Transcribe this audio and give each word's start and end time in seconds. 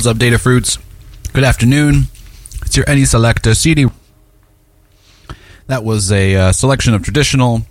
What's 0.00 0.06
up, 0.06 0.16
Datafruits? 0.16 0.78
Good 1.34 1.44
afternoon. 1.44 2.04
It's 2.64 2.74
your 2.74 2.88
Any 2.88 3.04
Selector 3.04 3.52
CD. 3.54 3.84
That 5.66 5.84
was 5.84 6.10
a 6.10 6.34
uh, 6.36 6.52
selection 6.52 6.94
of 6.94 7.02
traditional 7.02 7.66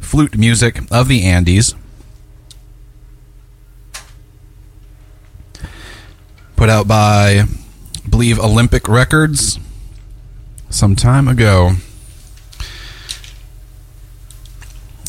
flute 0.00 0.34
music 0.34 0.80
of 0.90 1.08
the 1.08 1.24
Andes. 1.24 1.74
Put 6.56 6.70
out 6.70 6.88
by, 6.88 7.42
I 7.42 8.08
believe, 8.08 8.38
Olympic 8.38 8.88
Records 8.88 9.58
some 10.70 10.96
time 10.96 11.28
ago. 11.28 11.72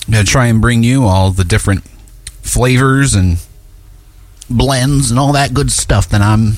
I'm 0.05 0.11
going 0.11 0.25
to 0.25 0.29
try 0.29 0.47
and 0.47 0.59
bring 0.59 0.83
you 0.83 1.05
all 1.05 1.31
the 1.31 1.45
different 1.45 1.85
flavors 2.41 3.15
and 3.15 3.37
blends 4.49 5.09
and 5.09 5.17
all 5.17 5.31
that 5.31 5.53
good 5.53 5.71
stuff 5.71 6.09
that 6.09 6.21
I'm 6.21 6.57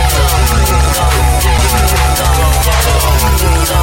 goes 3.53 3.71
on. 3.71 3.80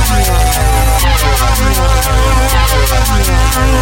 I'm 0.00 0.22
sorry. 3.54 3.77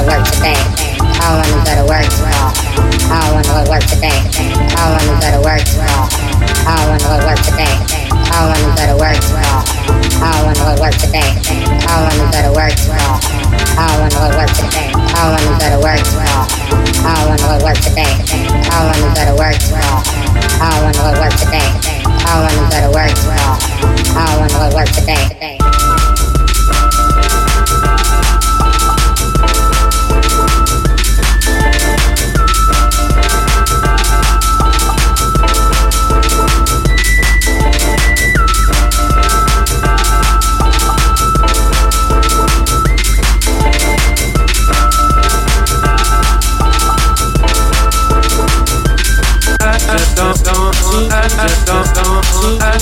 to 0.00 0.06
work 0.06 0.24
today. 0.32 0.56
I 0.56 1.28
don't 1.28 1.44
wanna 1.44 1.64
go 1.64 1.74
to 1.76 1.84
work 1.84 2.06
tomorrow. 2.08 2.48
I 3.12 3.20
don't 3.20 3.32
wanna 3.36 3.52
go 3.52 3.64
to 3.64 3.70
work 3.70 3.84
today. 3.84 4.16
I 4.72 4.80
don't 4.80 4.96
wanna 4.96 5.20
go 5.20 5.28
to 5.36 5.40
work 5.44 5.62
tomorrow. 5.68 6.08
I 6.64 6.72
don't 6.76 6.88
wanna 6.88 7.04
go 7.04 7.16
to 7.20 7.26
work 7.28 7.40
today. 7.44 7.74
I 8.08 8.36
don't 8.40 8.48
wanna 8.48 8.80
go 8.80 8.84
to 8.88 8.96
work 8.96 9.18
tomorrow. 9.20 9.60
I 10.20 10.32
don't 10.32 10.44
wanna 10.46 10.64
go 10.64 10.72
to 10.72 10.80
work 10.80 10.96
today. 10.96 11.28
I 11.28 11.92
don't 11.92 12.08
wanna 12.08 12.32
go 12.32 12.40
to 12.40 12.52
work 12.56 12.74
tomorrow. 12.80 13.16
I 13.76 13.84
don't 13.88 14.00
wanna 14.00 14.16
go 14.16 14.24
to 14.30 14.36
work 14.40 14.52
today. 14.56 14.88
I 14.88 15.20
don't 15.20 15.32
wanna 15.36 15.60
go 15.60 15.68
to 15.68 15.80
work 15.84 16.00
tomorrow. 16.00 16.44
I 17.04 17.12
don't 17.20 17.28
wanna 17.28 17.44
go 17.44 17.52
to 17.52 17.64
work 17.64 17.78
today. 17.84 18.12
I 18.20 18.76
don't 18.80 18.88
wanna 18.88 19.12
go 19.12 19.22
to 19.28 19.36
work 19.36 19.56
tomorrow. 19.60 20.00
I 20.60 20.68
don't 20.70 20.80
wanna 20.80 21.02
go 21.04 21.10
to 21.12 21.20
work 21.20 21.34
today. 21.36 21.68
I 22.08 22.30
don't 22.30 22.44
wanna 22.48 22.72
go 22.72 22.78
to 22.80 22.90
work 22.96 23.12
tomorrow. 23.20 23.54
I 24.16 24.22
don't 24.32 24.38
wanna 24.40 24.56
go 24.56 24.64
to 24.64 24.76
work 24.76 24.90
today. 24.96 25.89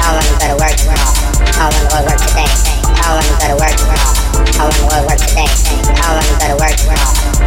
I 0.00 0.14
like 0.14 0.38
that 0.40 0.56
you 0.80 0.88
work? 0.88 1.37
I 1.38 1.70
wanna 1.70 2.02
work 2.02 2.18
today, 2.18 2.50
say, 2.50 2.74
I 2.82 3.14
want 3.14 3.26
to 3.30 3.54
work 3.58 3.74
tomorrow? 3.78 4.10
How 4.58 4.66
in 4.66 4.74
the 4.74 4.86
world 4.90 5.06
work 5.06 5.18
today? 5.22 5.46
How 6.02 6.18
in 6.18 6.26
the 6.26 6.34
go 6.34 6.50
to 6.50 6.58
work 6.58 6.74
tomorrow. 6.74 6.98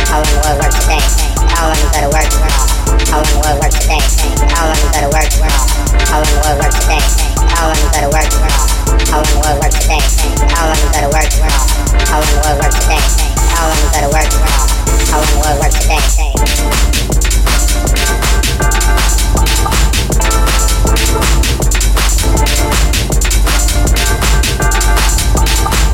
I 0.02 0.16
wanna 0.16 1.88
go 1.92 2.00
to 2.00 2.12
work 2.12 2.28
tomorrow? 2.32 2.72
How 3.12 3.20
in 3.20 3.28
the 3.28 3.40
world 3.44 3.60
work 3.60 3.74
today. 3.76 4.00
Say, 4.08 4.32
I 4.32 4.64
wanna 4.64 4.80
go 4.96 5.00
to 5.04 5.12
work 5.12 5.28
tomorrow. 5.28 5.60
I 5.92 6.16
wanna 6.16 6.32
go 6.32 6.48
to 6.48 6.60
work 6.64 6.72
tomorrow? 6.72 7.04
How 7.52 7.68
in 7.68 7.84
the 9.28 9.40
world 9.44 9.60
work 9.60 9.74
today. 9.76 10.00
Say, 10.08 10.32
I 10.40 10.72
wanna 10.72 10.88
go 10.88 11.00
to 11.04 11.12
work 11.12 11.28
tomorrow. 11.28 11.60
I 11.92 12.16
wanna 12.16 12.32
go 12.32 12.48
to 12.48 12.60
work 12.64 12.72
tomorrow? 12.72 13.12
How 13.52 15.20
in 15.20 15.28
the 15.28 15.40
world 15.44 15.60
work 15.60 15.74
today. 15.76 16.00
Yeah. 25.62 25.91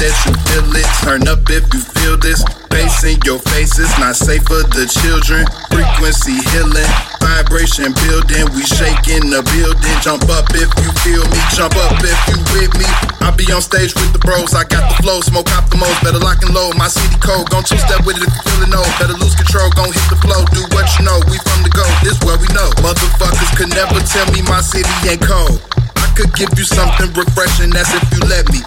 That 0.00 0.16
you 0.24 0.32
feel 0.48 0.64
it. 0.72 0.88
Turn 1.04 1.28
up 1.28 1.44
if 1.52 1.68
you 1.76 1.80
feel 2.00 2.16
this. 2.16 2.40
Bass 2.72 3.04
in 3.04 3.20
your 3.28 3.36
face 3.52 3.76
is 3.76 3.92
not 4.00 4.16
safe 4.16 4.40
for 4.48 4.64
the 4.72 4.88
children. 4.88 5.44
Frequency 5.68 6.40
healing, 6.50 6.88
vibration 7.20 7.92
building. 8.08 8.48
We 8.56 8.64
shaking 8.64 9.28
the 9.28 9.44
building. 9.52 9.96
Jump 10.00 10.24
up 10.32 10.48
if 10.56 10.72
you 10.80 10.90
feel 11.04 11.24
me, 11.28 11.40
jump 11.52 11.76
up 11.76 11.92
if 12.00 12.16
you 12.32 12.40
with 12.56 12.72
me. 12.80 12.88
I 13.20 13.28
be 13.36 13.44
on 13.52 13.60
stage 13.60 13.92
with 13.92 14.16
the 14.16 14.22
bros, 14.24 14.56
I 14.56 14.64
got 14.64 14.88
the 14.88 14.96
flow, 15.04 15.20
smoke 15.20 15.52
out 15.52 15.68
the 15.68 15.76
most. 15.76 16.00
Better 16.00 16.22
lock 16.22 16.40
and 16.40 16.56
load, 16.56 16.80
my 16.80 16.88
CD 16.88 17.20
code. 17.20 17.52
Gon' 17.52 17.62
two 17.68 17.76
step 17.76 18.00
with 18.08 18.16
it 18.16 18.24
if 18.24 18.32
you 18.32 18.42
feelin' 18.48 18.72
old. 18.72 18.88
Better 18.96 19.16
lose 19.20 19.36
control, 19.36 19.68
gon' 19.76 19.92
hit 19.92 20.06
the 20.08 20.16
flow, 20.24 20.40
do 20.56 20.64
what 20.72 20.88
you 20.96 21.04
know. 21.04 21.20
We 21.28 21.36
from 21.44 21.60
the 21.60 21.72
go, 21.76 21.84
this 22.00 22.16
where 22.24 22.40
we 22.40 22.48
know. 22.56 22.72
Motherfuckers 22.80 23.52
could 23.52 23.70
never 23.76 24.00
tell 24.08 24.24
me 24.32 24.40
my 24.48 24.64
city 24.64 24.88
ain't 25.04 25.20
cold. 25.20 25.60
I 26.00 26.08
could 26.16 26.32
give 26.32 26.50
you 26.56 26.64
something 26.64 27.12
refreshing, 27.12 27.68
that's 27.68 27.92
if 27.92 28.06
you 28.16 28.24
let 28.24 28.48
me. 28.48 28.64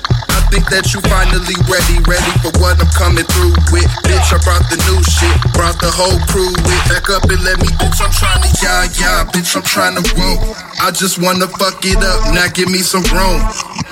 Think 0.54 0.70
that 0.70 0.94
you 0.94 1.02
finally 1.10 1.58
ready, 1.66 1.98
ready 2.06 2.34
for 2.46 2.54
what 2.62 2.78
I'm 2.78 2.86
coming 2.94 3.26
through 3.26 3.58
with. 3.74 3.90
Bitch, 4.06 4.30
I 4.30 4.38
brought 4.46 4.62
the 4.70 4.78
new 4.86 5.02
shit, 5.02 5.34
brought 5.58 5.82
the 5.82 5.90
whole 5.90 6.22
crew 6.30 6.46
with. 6.46 6.84
Back 6.94 7.10
up 7.10 7.26
and 7.26 7.42
let 7.42 7.58
me, 7.58 7.66
bitch, 7.82 7.98
I'm 7.98 8.14
trying 8.14 8.38
to, 8.38 8.50
yeah, 8.62 8.86
yeah, 9.02 9.26
bitch, 9.34 9.58
I'm 9.58 9.66
trying 9.66 9.98
to 9.98 10.06
roll. 10.14 10.54
I 10.78 10.94
just 10.94 11.18
wanna 11.18 11.50
fuck 11.58 11.82
it 11.82 11.98
up, 11.98 12.38
now 12.38 12.46
give 12.54 12.70
me 12.70 12.86
some 12.86 13.02
room. 13.10 13.42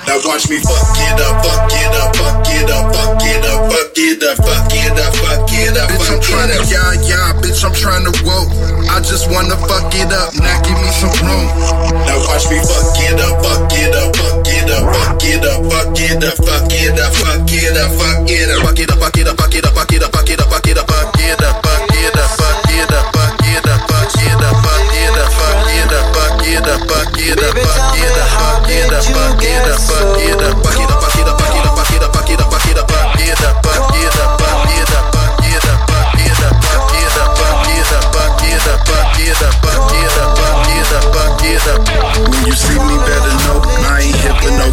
Now 0.06 0.22
watch 0.22 0.46
me 0.46 0.62
fuck 0.62 0.86
it 1.02 1.18
up, 1.18 1.42
fuck 1.42 1.66
it 1.66 1.94
up, 1.98 2.14
fuck 2.14 2.46
it 2.46 2.70
up, 2.70 2.94
fuck 2.94 3.18
it 3.18 3.42
up, 3.42 3.58
fuck 3.66 3.98
it 3.98 4.22
up, 4.22 4.38
fuck 4.38 4.70
it 4.70 4.94
up, 5.02 5.12
fuck 5.18 5.50
it 5.50 5.74
up. 5.74 5.90
Bitch, 5.90 6.14
I'm 6.14 6.22
trying 6.22 6.54
to, 6.54 6.62
yeah, 6.70 6.94
yeah, 7.02 7.34
bitch, 7.42 7.58
I'm 7.66 7.74
trying 7.74 8.06
to 8.06 8.14
roll. 8.22 8.46
I 8.86 9.02
just 9.02 9.26
wanna 9.34 9.58
fuck 9.66 9.90
it 9.98 10.14
up, 10.14 10.30
now 10.38 10.62
give 10.62 10.78
me 10.78 10.94
some 10.94 11.10
room. 11.26 11.46
Now 12.06 12.22
watch 12.30 12.46
me 12.46 12.62
fuck 12.62 12.94
it 13.02 13.18
up, 13.18 13.42
fuck 13.42 13.66
it 13.74 13.94
up, 13.98 14.14
fuck 14.14 14.46
it 14.46 14.70
up, 14.70 14.86
fuck 14.94 15.26
it 15.26 15.42
up, 15.42 15.66
fuck 15.66 15.98
it 16.06 16.22
up, 16.22 16.38
fuck 16.38 16.46
it 16.46 16.46
up, 16.46 16.51
fuck 16.52 16.72
it 16.72 16.98
up, 16.98 17.12
fuck 17.14 17.50
it 17.50 17.76
up, 17.76 17.90
fuck 17.92 18.28
it 18.28 18.50
up, 18.50 18.62
fuck 18.62 18.78
it 18.78 18.90
up, 18.90 18.98
fuck 18.98 19.16
it 19.16 19.26
up, 19.26 19.36
fuck 19.36 19.54
it 19.54 19.64
up, 19.64 19.76
fuck 19.76 20.28
it 20.28 20.38
up, 20.38 20.48
fuck 20.48 20.68
it 20.68 20.68
up, 20.68 20.92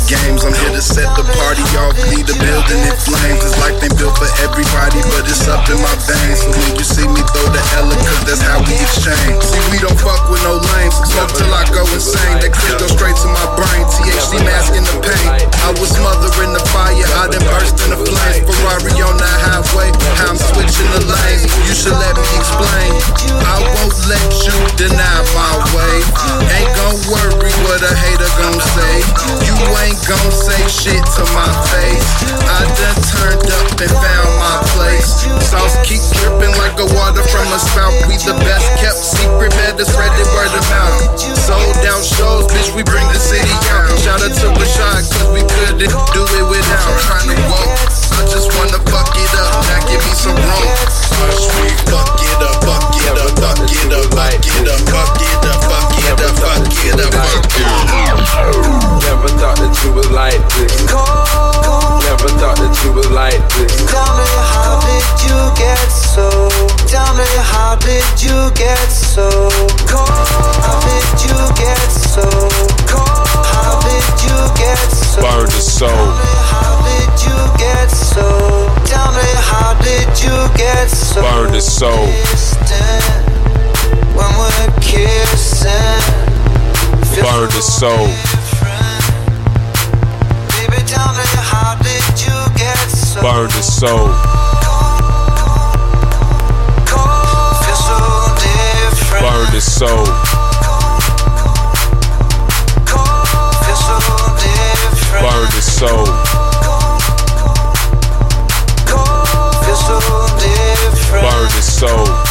games. 0.05 0.45
I'm 0.45 0.53
here 0.53 0.75
to 0.75 0.83
set 0.83 1.09
the 1.17 1.25
party 1.35 1.65
off, 1.81 1.95
lead 2.11 2.27
the 2.27 2.35
building 2.37 2.81
in 2.85 2.95
flames. 2.95 3.41
This 3.41 3.55
life 3.59 3.79
ain't 3.81 3.95
built 3.97 4.15
for 4.15 4.29
everybody, 4.45 5.01
but 5.11 5.25
it's 5.25 5.47
up 5.49 5.65
in 5.71 5.79
my 5.81 5.95
veins. 6.05 6.45
So 6.45 6.51
when 6.53 6.71
you 6.77 6.85
see 6.85 7.07
me 7.09 7.21
throw 7.33 7.47
the 7.49 7.63
Ella, 7.79 7.95
cause 7.97 8.23
that's 8.27 8.43
how 8.43 8.61
we 8.61 8.75
exchange. 8.77 9.39
See, 9.41 9.63
we 9.73 9.81
don't 9.81 9.97
fuck 9.97 10.29
with 10.29 10.43
no 10.45 10.61
lames. 10.61 10.95
Smoke 11.09 11.33
till 11.33 11.49
I 11.49 11.65
go 11.73 11.81
insane. 11.89 12.37
That 12.43 12.53
clip 12.53 12.77
go 12.77 12.87
straight 12.91 13.17
to 13.25 13.29
my 13.33 13.47
brain. 13.57 13.83
THC 13.89 14.43
masking 14.45 14.85
the 14.85 14.97
pain. 15.01 15.29
I 15.65 15.73
was 15.81 15.89
smothering 15.89 16.53
the 16.53 16.63
fire, 16.69 16.93
I 16.93 17.25
done 17.31 17.45
burst 17.49 17.81
in 17.81 17.95
the 17.95 17.99
flames. 17.99 18.45
Ferrari 18.45 18.93
on 19.01 19.17
the 19.17 19.31
highway, 19.49 19.89
how 20.21 20.35
I'm 20.35 20.37
switching 20.37 20.89
the 20.93 21.01
lanes. 21.09 21.49
You 21.65 21.73
should 21.73 21.97
let 21.97 22.13
me 22.13 22.29
explain. 22.37 22.91
I 23.41 23.57
won't 23.57 23.97
let 24.05 24.29
you 24.45 24.57
deny 24.77 25.17
my 25.33 25.53
way. 25.73 25.97
Ain't 26.53 26.71
gon' 26.77 26.99
worry 27.09 27.53
what 27.65 27.81
a 27.81 27.93
hater 27.93 28.29
gon' 28.37 28.61
say. 28.61 28.93
You 29.41 29.55
ain't 29.81 29.88
gon' 30.05 30.31
say 30.31 30.59
shit 30.69 31.01
to 31.17 31.23
my 31.33 31.49
face. 31.71 32.09
I 32.45 32.61
done 32.77 32.99
turned 33.09 33.47
up 33.49 33.69
and 33.79 33.93
found 33.93 34.31
my 34.37 34.57
place. 34.75 35.25
Sauce 35.41 35.77
keep 35.81 36.01
dripping 36.19 36.53
like 36.61 36.77
a 36.77 36.87
water 36.93 37.23
from 37.25 37.47
a 37.49 37.59
spout. 37.59 37.93
We 38.05 38.19
the 38.21 38.37
best 38.45 38.67
kept 38.77 38.99
secret, 38.99 39.49
better 39.55 39.85
spread 39.85 40.13
it 40.19 40.29
word 40.35 40.53
of 40.53 40.65
mouth. 40.69 41.17
Sold 41.17 41.79
out 41.89 42.03
shows, 42.03 42.45
bitch, 42.53 42.69
we 42.75 42.83
bring 42.83 43.07
the 43.09 43.21
city 43.21 43.49
out. 43.73 43.89
Shout 43.97 44.21
out 44.21 44.33
to 44.43 44.47
Rashad, 44.53 45.07
cause 45.09 45.29
we 45.33 45.41
couldn't 45.41 45.79
do 46.13 46.23
it 46.37 46.45
without. 46.45 46.85
I'm 46.85 46.99
trying 46.99 47.29
to 47.33 47.37
walk. 47.49 47.69
I 48.19 48.27
just 48.29 48.51
wanna 48.57 48.79
fuck 48.91 49.15
it 49.15 49.33
up, 49.39 49.63
now 49.65 49.81
give 49.87 50.03
me 50.03 50.13
some 50.13 50.35
me 50.35 50.99
fuck 51.19 51.49
it 51.63 51.79
up, 51.81 51.95
fuck 51.95 52.19
it 52.21 52.41
up, 52.41 52.61
fuck 52.63 52.93
it 52.93 53.17
up, 53.17 53.31
fuck 53.39 53.63
it 53.63 53.93
up, 53.93 54.05
fuck 54.13 54.45
it 54.45 54.67
up, 54.67 54.79
fuck 54.85 55.15
it 55.15 55.15
up, 55.15 55.18
Never 59.01 59.29
thought 59.39 59.57
that 59.57 59.81
you 59.83 59.93
was 59.93 60.09
like 60.11 60.39
this. 60.55 61.08
your 87.59 87.63
soul. 87.63 88.07
Baby, 90.55 90.87
so 92.87 93.21
Burn 93.21 93.47
the 93.47 93.61
soul. 93.61 94.07
Burn 99.19 99.51
the 99.51 99.59
soul. 99.59 100.05
Burn 105.19 105.49
the 105.51 105.61
soul. 105.61 106.05
Burn 111.11 111.47
the 111.49 111.61
soul. 111.61 112.28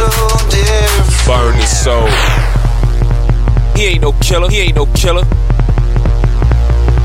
So 0.00 0.48
different. 0.48 1.26
Burn 1.26 1.56
the 1.58 1.66
soul. 1.66 2.08
He 3.76 3.86
ain't 3.86 4.02
no 4.02 4.12
killer. 4.12 4.48
He 4.50 4.60
ain't 4.60 4.76
no 4.76 4.86
killer. 4.86 5.24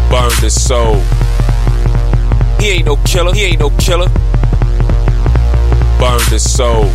Burn 0.10 0.32
his 0.40 0.62
soul. 0.62 0.96
He 2.60 2.70
ain't 2.70 2.86
no 2.86 2.96
killer. 2.98 3.34
He 3.34 3.44
ain't 3.44 3.60
no 3.60 3.70
killer. 3.72 4.08
Burn 6.00 6.22
his 6.30 6.50
soul. 6.50 6.86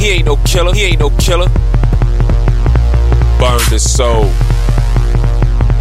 He 0.00 0.08
ain't 0.10 0.26
no 0.26 0.36
killer. 0.36 0.72
He 0.74 0.84
ain't 0.84 1.00
no 1.00 1.10
killer. 1.10 1.48
Burn 3.38 3.60
his 3.70 3.90
soul. 3.90 4.30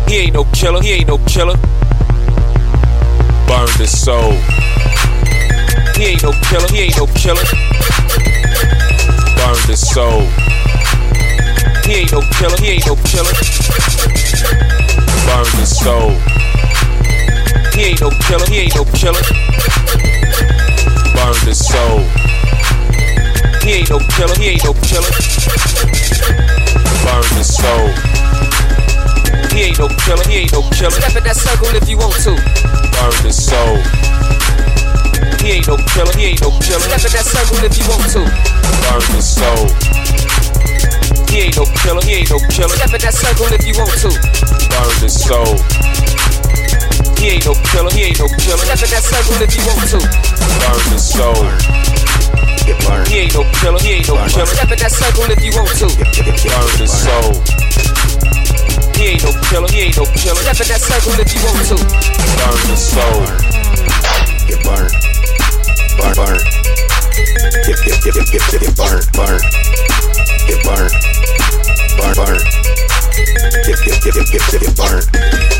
He 0.08 0.18
ain't 0.18 0.34
no 0.34 0.44
killer. 0.54 0.82
He 0.82 0.92
ain't 0.92 1.08
no 1.08 1.18
killer. 1.20 1.58
Burn 3.48 3.70
the 3.78 3.88
soul. 3.88 4.34
He 5.96 6.06
ain't 6.06 6.24
no 6.24 6.32
killer. 6.50 6.68
He 6.70 6.82
ain't 6.82 6.98
no 6.98 7.08
killer. 7.08 7.44
Burn 9.46 9.62
the 9.68 9.78
soul. 9.78 10.26
He 11.86 12.02
ain't 12.02 12.12
no 12.12 12.22
killer. 12.34 12.58
He 12.58 12.82
ain't 12.82 12.88
no 12.88 12.96
killer. 13.06 13.30
Burn 15.30 15.46
the 15.62 15.66
soul. 15.70 16.18
He 17.76 17.92
ain't 17.92 18.02
no 18.02 18.10
killer, 18.10 18.48
he 18.48 18.66
ain't 18.66 18.76
no 18.76 18.86
killer. 18.86 19.22
Burn 21.14 21.38
the 21.46 21.54
soul. 21.54 22.02
He 23.62 23.86
ain't 23.86 23.90
no 23.92 24.00
killer, 24.18 24.34
he 24.34 24.58
ain't 24.58 24.64
no 24.64 24.74
killer. 24.82 25.14
Burn 27.06 27.26
the 27.38 27.44
soul. 27.46 27.94
He 29.54 29.62
ain't 29.62 29.78
no 29.78 29.90
killer, 29.90 30.24
he 30.26 30.38
ain't 30.42 30.54
no 30.54 30.62
killer. 30.74 30.90
Step 30.90 31.18
in 31.18 31.24
that 31.24 31.36
circle 31.36 31.70
if 31.76 31.88
you 31.88 31.98
want 31.98 32.16
to. 32.26 32.34
Burn 32.34 33.14
the 33.22 33.32
soul. 33.32 34.25
He 35.46 35.62
ain't 35.62 35.68
no 35.70 35.78
killer, 35.78 36.10
he 36.18 36.34
ain't 36.34 36.42
no 36.42 36.50
killer. 36.58 36.82
Step 36.90 37.06
in 37.06 37.22
that 37.22 37.30
circle 37.30 37.62
if 37.62 37.78
you 37.78 37.86
want 37.86 38.02
to. 38.18 38.26
Burn 38.26 39.06
the 39.14 39.22
soul. 39.22 39.70
He 41.30 41.46
ain't 41.46 41.54
no 41.54 41.70
killer, 41.86 42.02
he 42.02 42.26
ain't 42.26 42.34
no 42.34 42.42
killer. 42.50 42.74
Step 42.74 42.90
in 42.90 43.02
that 43.06 43.14
circle 43.14 43.54
if 43.54 43.62
you 43.62 43.78
want 43.78 43.94
to. 44.02 44.10
Burn 44.10 44.90
the 44.98 45.06
soul. 45.06 45.54
He 47.22 47.38
ain't 47.38 47.46
no 47.46 47.54
killer, 47.70 47.94
he 47.94 48.10
ain't 48.10 48.18
no 48.18 48.26
killer. 48.42 48.66
Step 48.66 48.90
in 48.90 48.90
that 48.90 49.06
circle 49.06 49.38
if 49.38 49.54
you 49.54 49.62
want 49.70 49.86
to. 49.86 50.02
Burn 50.66 50.82
the 50.90 50.98
soul. 50.98 51.46
Get 52.66 52.82
burned. 52.82 53.06
He 53.06 53.30
ain't 53.30 53.38
no 53.38 53.46
killer, 53.62 53.78
he 53.86 54.02
ain't 54.02 54.10
no 54.10 54.18
killer. 54.26 54.50
Step 54.50 54.74
in 54.74 54.82
that 54.82 54.94
circle 54.98 55.30
if 55.30 55.46
you 55.46 55.54
want 55.54 55.78
to. 55.78 55.88
Burn 55.94 56.74
the 56.82 56.90
soul. 56.90 57.38
He 58.98 59.14
ain't 59.14 59.22
no 59.22 59.30
killer, 59.46 59.70
he 59.70 59.94
ain't 59.94 59.98
no 60.02 60.10
killer. 60.10 60.42
Step 60.42 60.58
in 60.58 60.74
that 60.74 60.82
circle 60.82 61.14
if 61.22 61.30
you 61.30 61.42
want 61.46 61.62
to. 61.70 61.78
Burn 62.34 62.62
the 62.66 62.78
soul. 62.82 63.22
Get 64.50 64.66
burned. 64.66 65.15
Burn, 65.98 66.14
burn. 66.16 66.38
Get, 67.66 67.78
get, 67.84 68.04
get, 68.04 68.14
get, 68.14 68.28
get, 68.32 68.62
get, 68.62 68.76
burned, 68.76 69.08
burn. 69.14 69.42
Get 70.48 70.64
burned. 70.64 70.94
Burn, 71.98 72.16
burn. 72.16 72.40
Get, 73.64 73.80
get, 73.84 74.02
get, 74.04 74.14
get, 74.14 74.28
get, 74.32 74.52
get, 74.52 74.62
get 74.62 75.55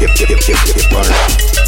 Get, 0.00 0.16
get, 0.16 0.28
get, 0.28 0.40
get, 0.46 0.74
get, 0.74 0.90
get, 0.90 1.59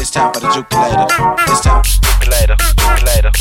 It's 0.00 0.10
time 0.10 0.32
for 0.32 0.40
the 0.40 0.48
juke 0.54 0.72
later. 0.72 1.06
It's 1.50 1.60
time 1.60 1.82
for 1.82 1.88
jukulator, 1.98 2.56
juke 2.56 3.02
later. 3.02 3.32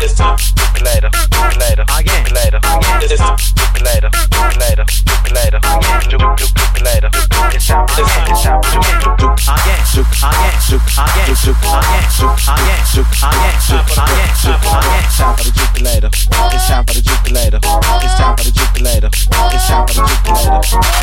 It's 0.00 0.14
time 0.14 0.36
jukulator, 0.36 1.10
jukulator, 1.30 1.84
jukulator. 1.84 2.60
It's 3.02 3.20
time 3.20 3.36
jukulator, 3.36 4.10
jukulator, 4.30 4.86
jukulator. 4.86 6.62
Jukulator. 6.82 7.10
It's 7.54 7.66
time. 7.68 7.86
It's 7.88 8.42
time. 8.42 8.62
Juke. 8.62 9.38
Again. 9.42 9.80
Juke. 9.92 10.16
Again. 10.22 10.56
Juke. 10.66 10.88
Again. 10.92 11.32
Juke. 11.32 11.60
Again. 11.72 12.82
Juke. 12.82 13.12
Again. 13.22 13.52
Juke. 13.52 13.92
Again. 13.92 14.30
Juke. 14.42 14.62
Again. 14.62 15.02
Juke. 15.02 15.02
Again. 15.02 15.02
It's 15.02 15.18
time 15.18 15.34
for 15.36 15.44
the 15.44 15.52
juke 15.52 15.80
later. 15.82 16.10
It's 16.52 16.66
time 16.66 16.84
for 16.86 16.94
the 16.94 17.02
juke 17.02 17.30
later. 17.30 17.60
It's 17.62 18.16
time 18.16 18.36
for 18.36 18.44
the 18.44 18.50
juke 18.50 18.80
later. 18.80 19.10
It's 19.12 19.66
time 19.68 19.86
for 19.86 19.94
the 19.94 20.02
juke 20.02 20.28
later. 20.32 21.01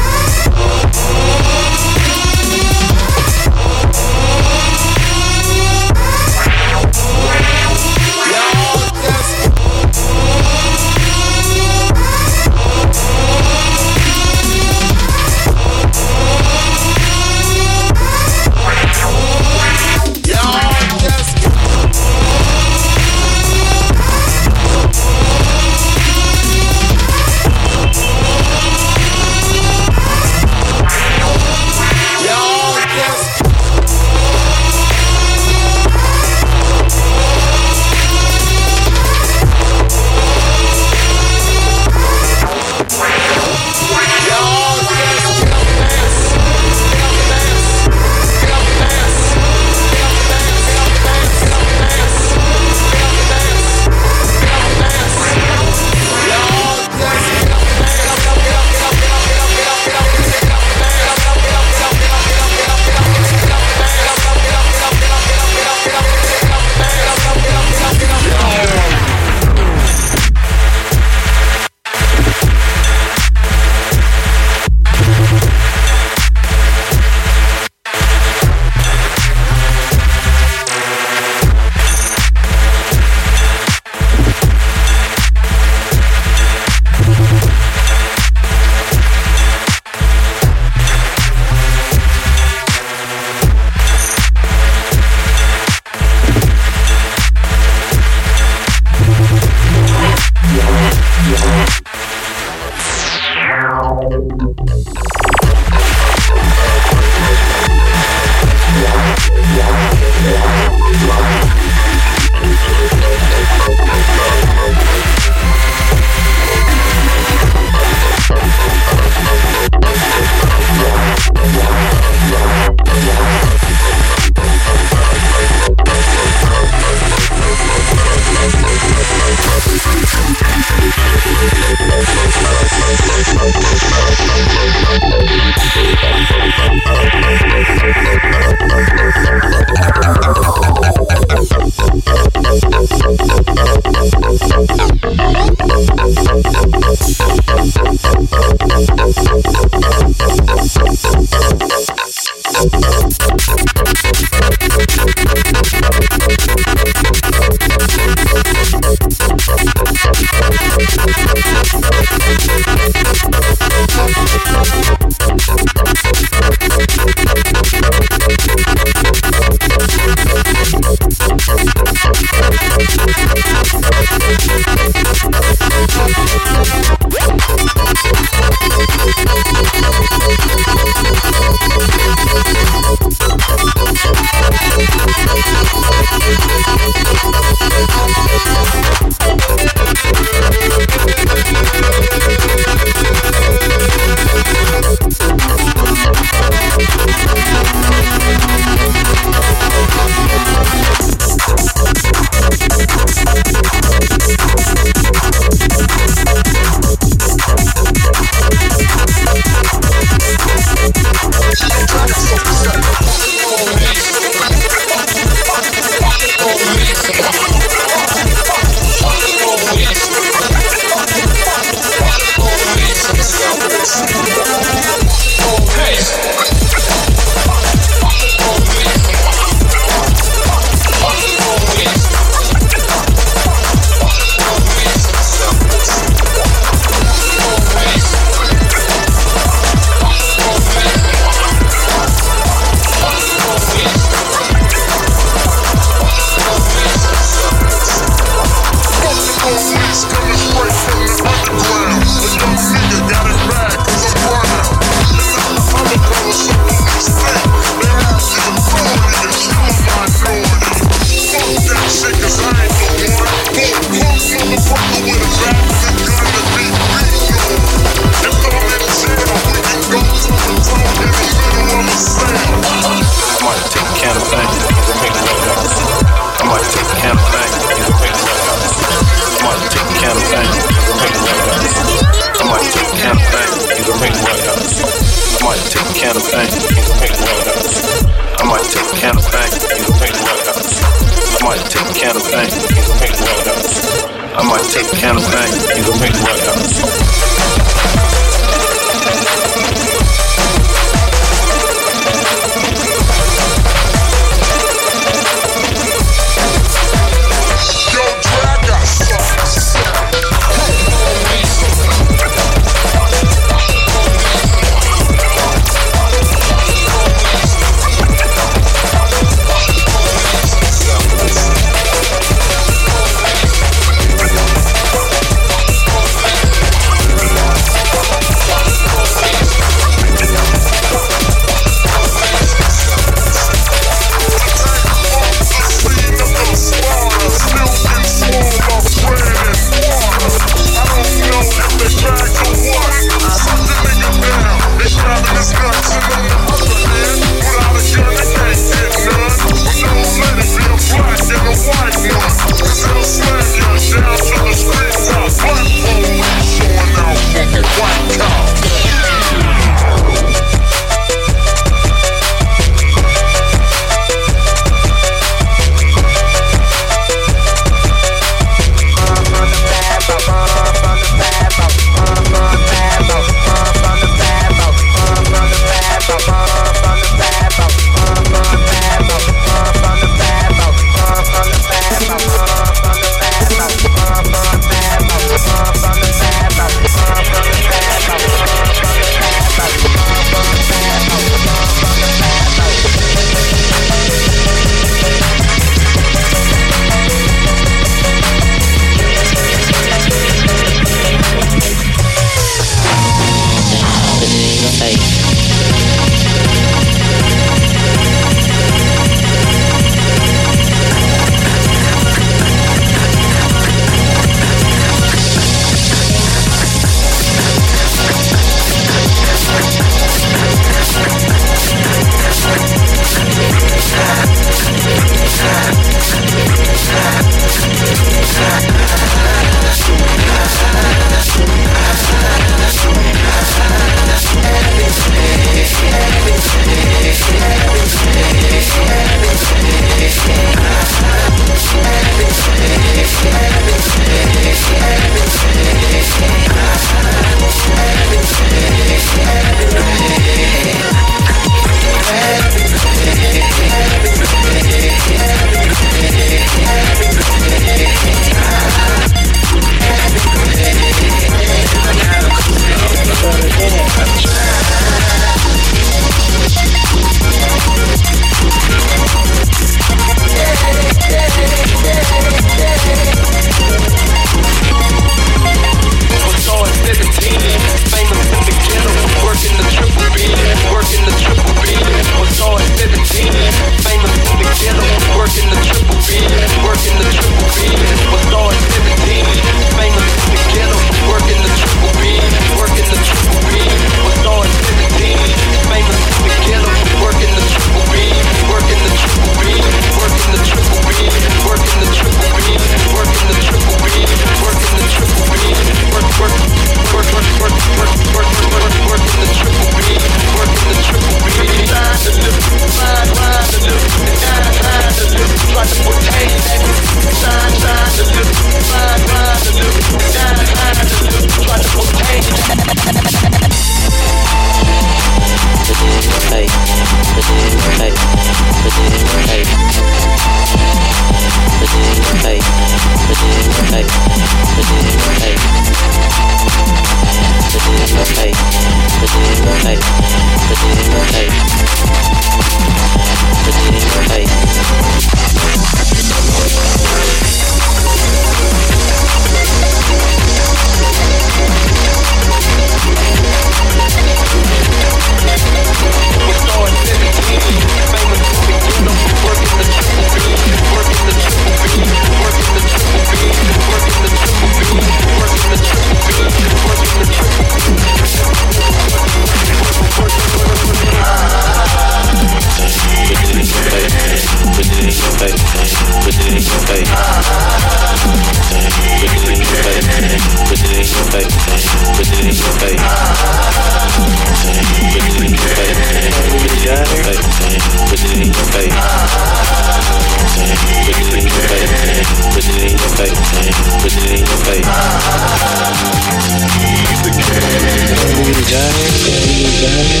guys. 599.60 600.00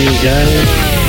you 0.00 0.10
guys. 0.22 1.05